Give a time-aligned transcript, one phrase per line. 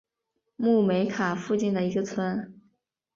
[0.57, 2.59] 穆梅卡附近的一个村。